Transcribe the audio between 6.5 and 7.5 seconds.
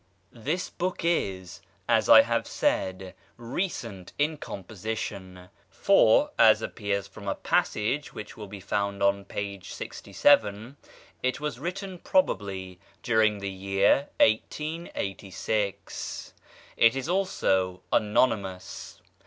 appears from a